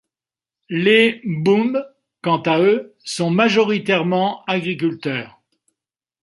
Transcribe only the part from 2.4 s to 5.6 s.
à eux sont majoritairement agriculteurs.